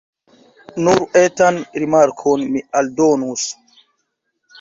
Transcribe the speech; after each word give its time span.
Nur 0.85 1.01
etan 1.19 1.59
rimarkon 1.83 2.47
mi 2.55 2.63
aldonus. 2.81 3.45